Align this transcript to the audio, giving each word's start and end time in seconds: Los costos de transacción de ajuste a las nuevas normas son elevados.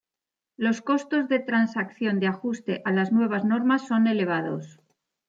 Los 0.57 0.81
costos 0.81 1.27
de 1.29 1.37
transacción 1.37 2.19
de 2.19 2.25
ajuste 2.25 2.81
a 2.85 2.91
las 2.91 3.11
nuevas 3.11 3.45
normas 3.45 3.85
son 3.85 4.07
elevados. 4.07 4.81